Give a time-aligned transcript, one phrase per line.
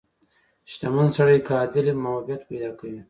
[0.71, 2.99] •شتمن سړی که عادل وي، محبوبیت پیدا کوي.